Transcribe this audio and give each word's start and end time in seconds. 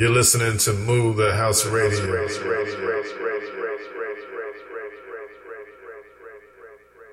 You're 0.00 0.10
listening 0.10 0.58
to 0.58 0.72
Move 0.72 1.16
the 1.16 1.34
House 1.34 1.66
Radio. 1.66 2.28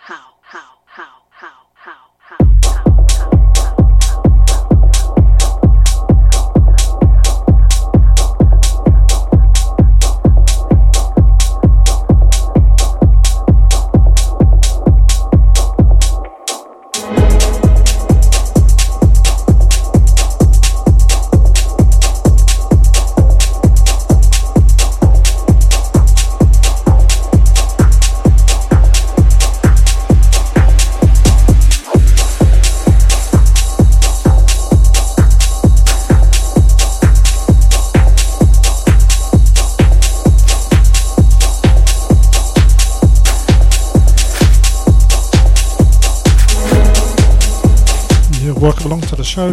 welcome 48.64 48.86
along 48.86 49.00
to 49.02 49.14
the 49.14 49.22
show. 49.22 49.52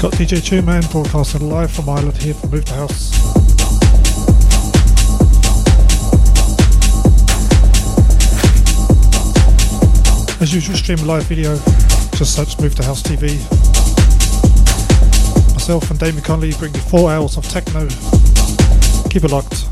Got 0.00 0.12
DJ 0.14 0.42
Two 0.42 0.62
Man 0.62 0.82
broadcasting 0.90 1.50
live 1.50 1.70
from 1.70 1.90
Ireland 1.90 2.16
here 2.16 2.32
from 2.32 2.50
Move 2.50 2.64
the 2.64 2.72
House. 2.72 3.12
As 10.40 10.54
usual, 10.54 10.76
stream 10.76 11.06
live 11.06 11.24
video 11.24 11.58
just 12.24 12.36
search 12.36 12.60
Move 12.60 12.72
to 12.76 12.84
House 12.84 13.02
TV. 13.02 13.36
Myself 15.54 15.90
and 15.90 15.98
Damien 15.98 16.22
Conley 16.22 16.52
bring 16.52 16.72
you 16.72 16.80
four 16.80 17.10
hours 17.10 17.36
of 17.36 17.48
techno. 17.48 17.88
Keep 19.10 19.24
it 19.24 19.32
locked. 19.32 19.71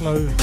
Quick 0.00 0.39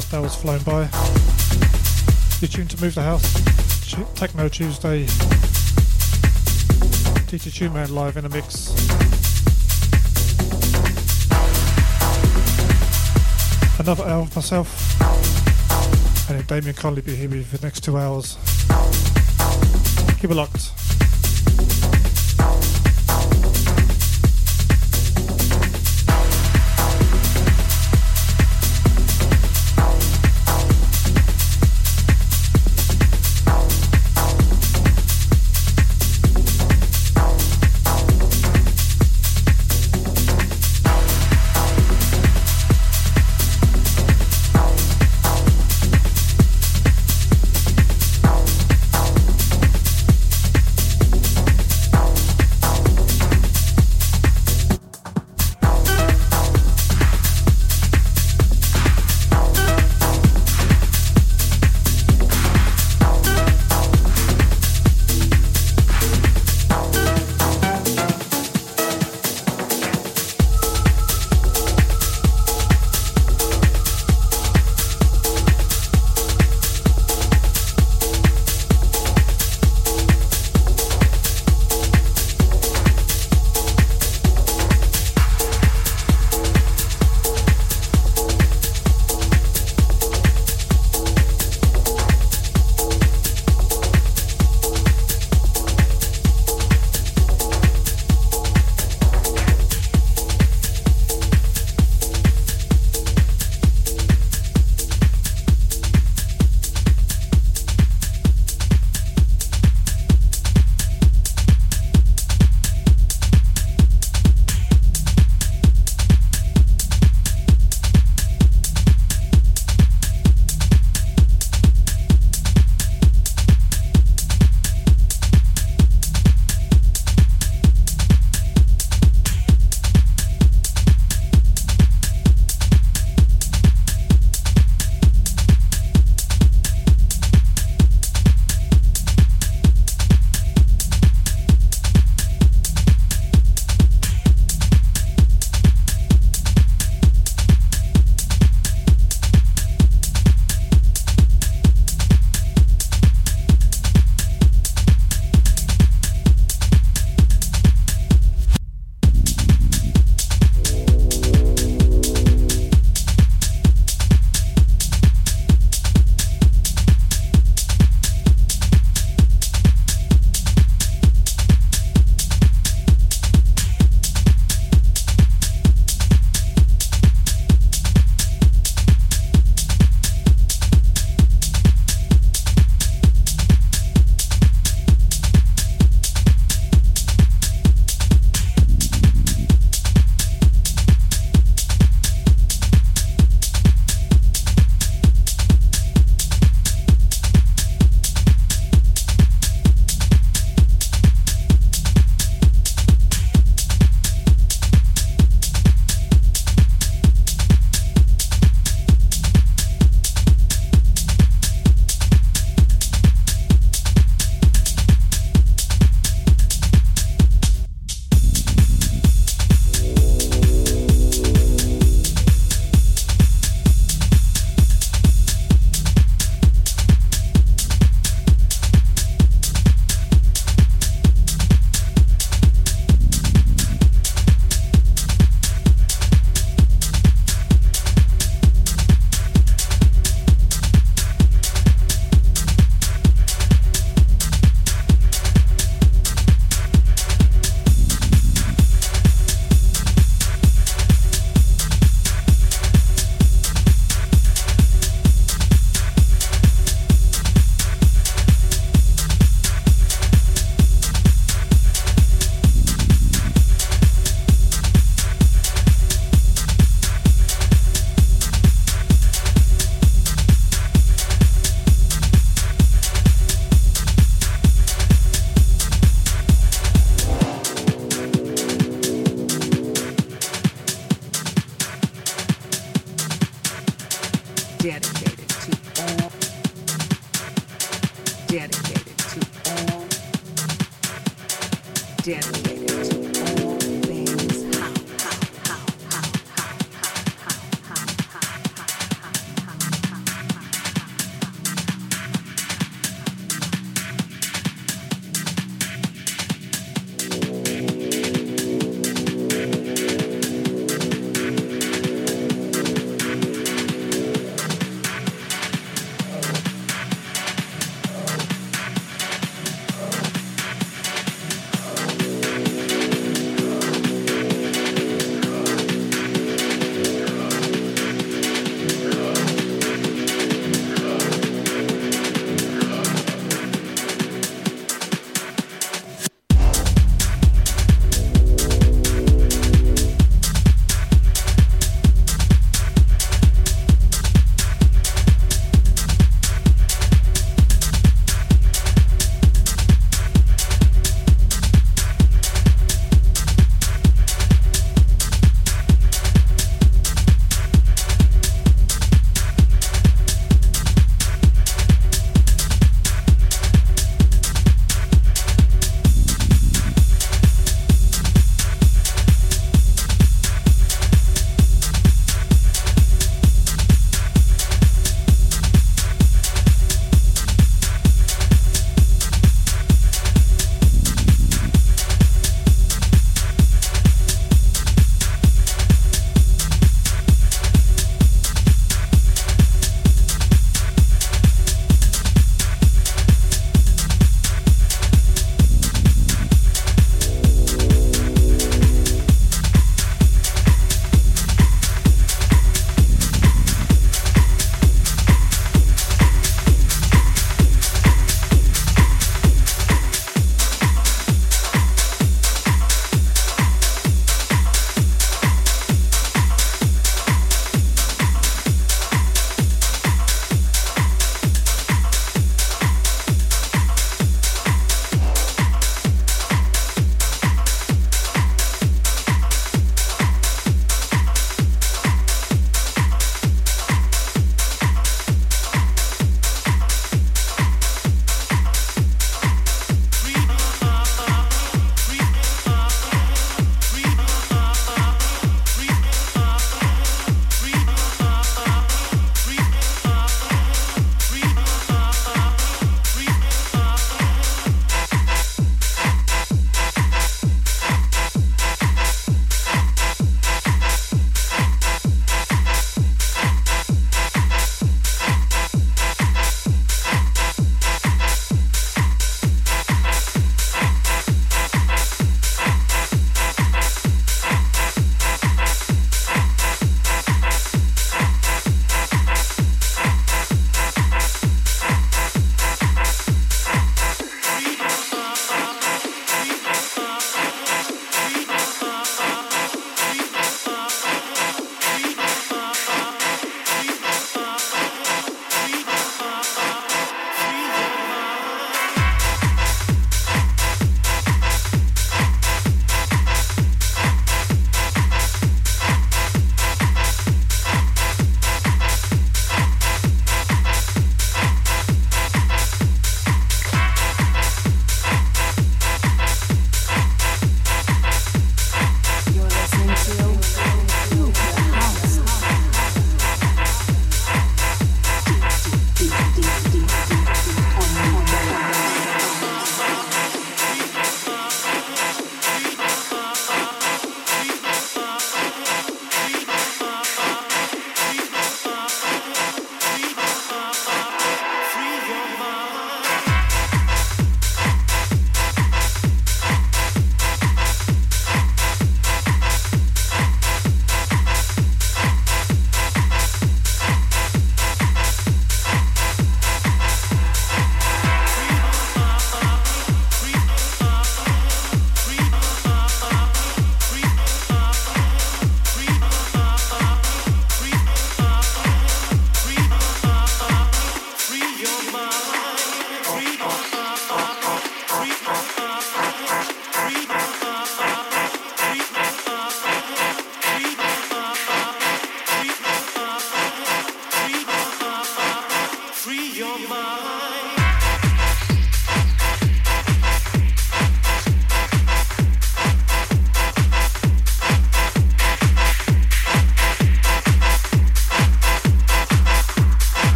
first 0.00 0.12
hour's 0.12 0.34
flown 0.34 0.62
by. 0.62 0.80
You're 2.42 2.50
tuned 2.50 2.68
to 2.68 2.82
Move 2.82 2.94
the 2.94 3.02
House. 3.02 3.32
Techno 4.14 4.46
Tuesday. 4.46 5.06
Teacher 7.26 7.50
Tune 7.50 7.72
Man 7.72 7.94
live 7.94 8.18
in 8.18 8.26
a 8.26 8.28
mix. 8.28 8.74
Another 13.80 14.04
hour 14.04 14.20
of 14.20 14.36
myself. 14.36 15.00
And 16.30 16.46
Damien 16.46 16.74
Conley 16.74 17.00
be 17.00 17.16
here 17.16 17.30
with 17.30 17.38
you 17.38 17.44
for 17.44 17.56
the 17.56 17.66
next 17.66 17.82
two 17.82 17.96
hours. 17.96 18.36
Keep 20.20 20.30
it 20.30 20.34
locked. 20.34 20.75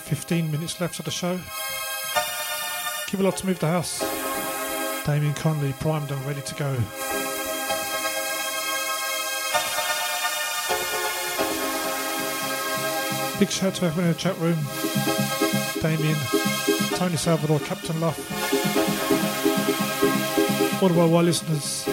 15 0.00 0.50
minutes 0.50 0.80
left 0.80 0.98
of 0.98 1.04
the 1.04 1.10
show. 1.10 1.38
Keep 3.06 3.20
a 3.20 3.22
lot 3.22 3.36
to 3.38 3.46
move 3.46 3.58
the 3.58 3.66
house. 3.66 4.00
Damien 5.04 5.34
Conley 5.34 5.72
primed 5.74 6.10
and 6.10 6.24
ready 6.24 6.40
to 6.40 6.54
go. 6.54 6.74
Big 13.38 13.50
shout 13.50 13.68
out 13.68 13.74
to 13.74 13.86
everyone 13.86 14.06
in 14.06 14.12
the 14.12 14.18
chat 14.18 14.38
room. 14.38 14.58
Damien, 15.82 16.16
Tony 16.96 17.16
Salvador, 17.16 17.58
Captain 17.60 18.00
Luff. 18.00 18.18
All 20.82 20.88
the 20.88 20.94
worldwide 20.94 21.26
listeners, 21.26 21.84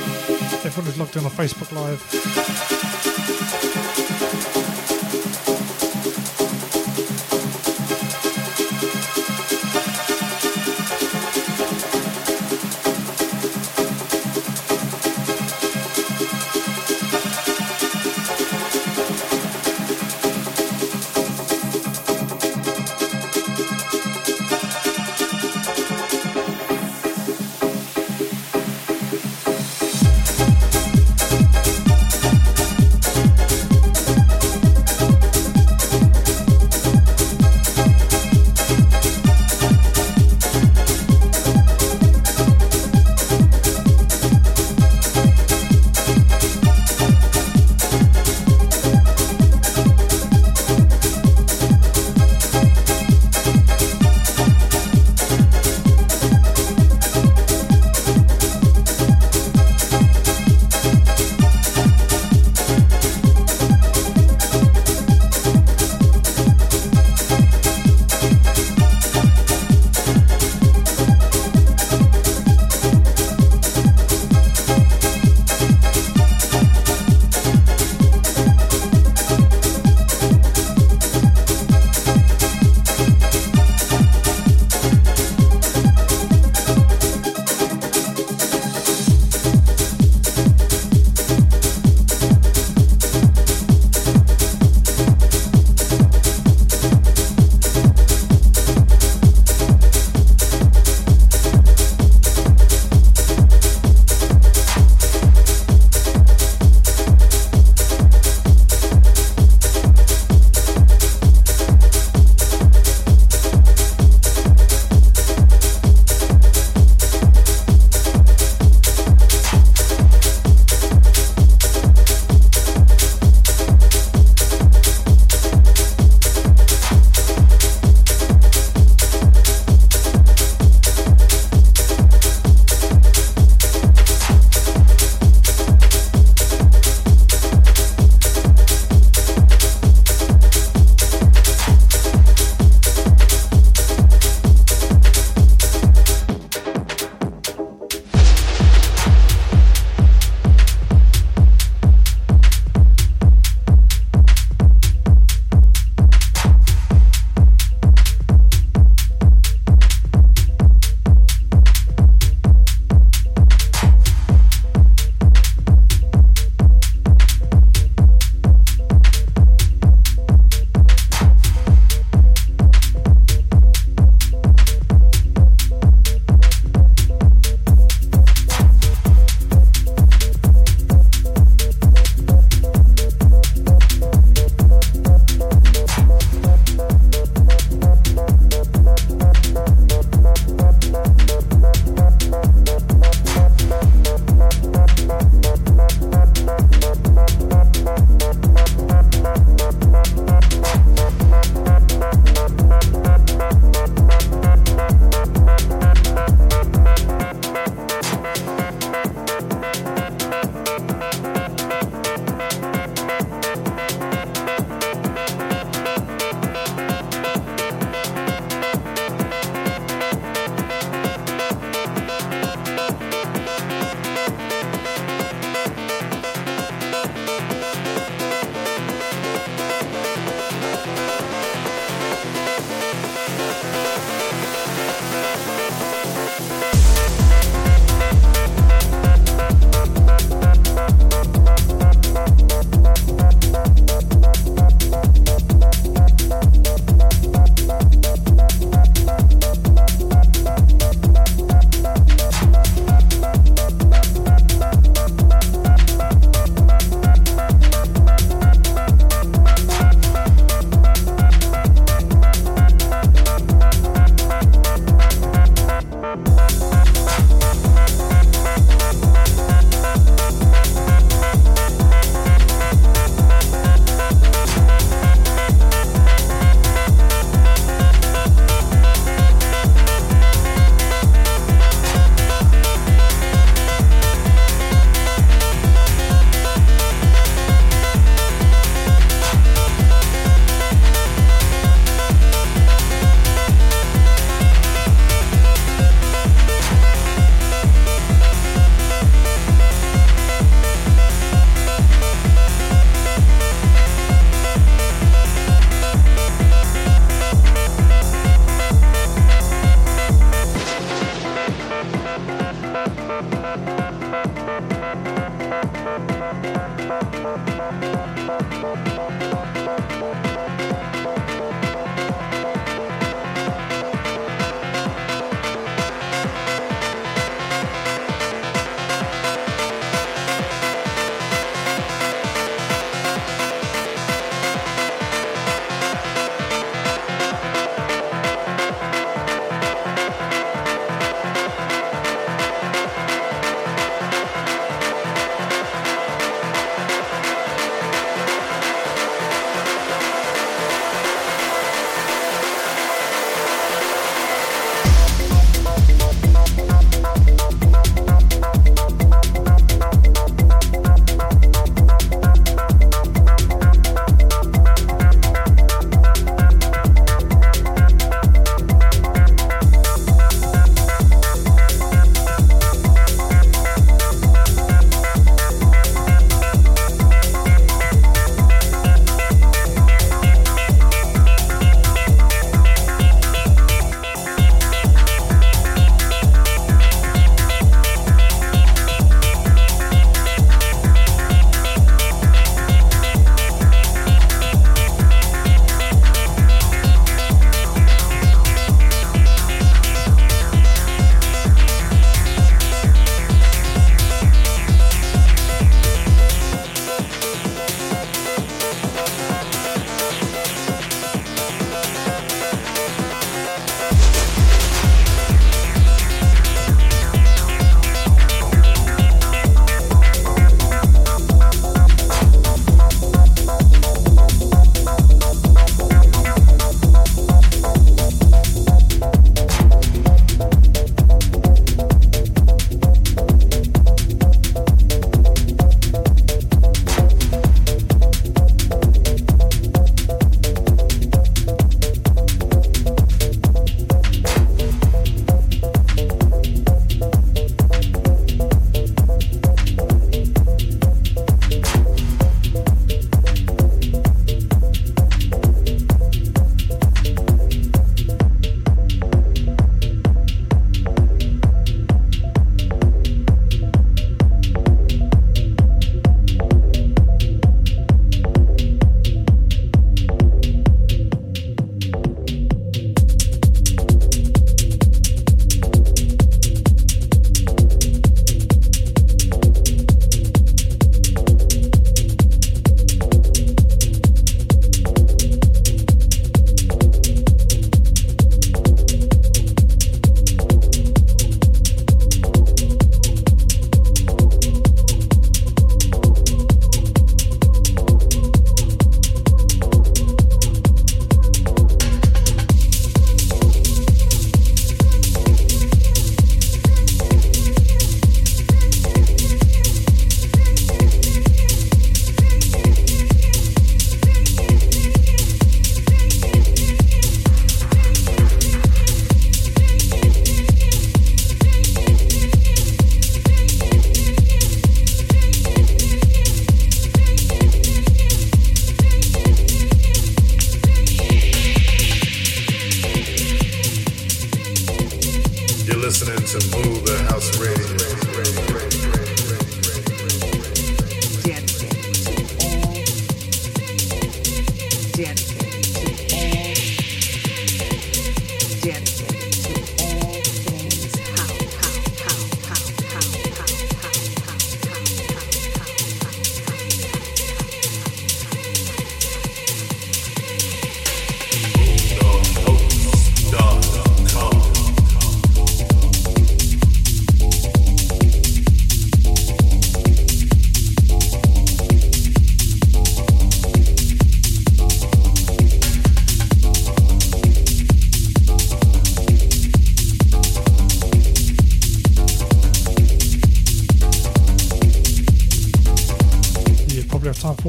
everyone 0.65 0.85
who's 0.85 0.97
logged 0.99 1.15
in 1.17 1.25
on 1.25 1.31
Facebook 1.31 1.71
Live. 1.71 3.10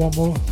One 0.02 0.16
more. 0.16 0.51